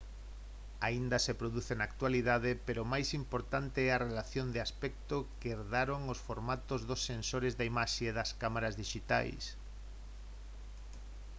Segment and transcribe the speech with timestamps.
[0.87, 6.01] aínda se produce na actualidade pero máis importante é a relación de aspecto que herdaron
[6.13, 9.43] os formatos dos sensores de imaxe das cámara dixitais